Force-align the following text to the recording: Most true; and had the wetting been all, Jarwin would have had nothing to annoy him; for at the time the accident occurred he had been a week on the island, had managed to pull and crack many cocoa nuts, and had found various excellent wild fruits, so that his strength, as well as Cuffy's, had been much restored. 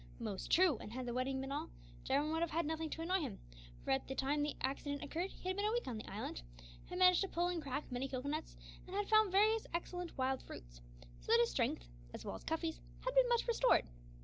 Most 0.19 0.49
true; 0.49 0.77
and 0.79 0.91
had 0.93 1.05
the 1.05 1.13
wetting 1.13 1.39
been 1.41 1.51
all, 1.51 1.69
Jarwin 2.05 2.31
would 2.31 2.41
have 2.41 2.49
had 2.49 2.65
nothing 2.65 2.89
to 2.89 3.03
annoy 3.03 3.19
him; 3.19 3.37
for 3.83 3.91
at 3.91 4.07
the 4.07 4.15
time 4.15 4.41
the 4.41 4.55
accident 4.59 5.03
occurred 5.03 5.29
he 5.29 5.47
had 5.47 5.55
been 5.55 5.65
a 5.67 5.71
week 5.71 5.85
on 5.85 5.95
the 5.99 6.11
island, 6.11 6.41
had 6.89 6.97
managed 6.97 7.21
to 7.21 7.27
pull 7.27 7.49
and 7.49 7.61
crack 7.61 7.83
many 7.91 8.07
cocoa 8.07 8.27
nuts, 8.27 8.57
and 8.87 8.95
had 8.95 9.07
found 9.07 9.31
various 9.31 9.67
excellent 9.75 10.17
wild 10.17 10.41
fruits, 10.41 10.81
so 11.19 11.31
that 11.31 11.39
his 11.39 11.51
strength, 11.51 11.87
as 12.15 12.25
well 12.25 12.33
as 12.33 12.43
Cuffy's, 12.43 12.81
had 13.05 13.13
been 13.13 13.29
much 13.29 13.47
restored. 13.47 13.85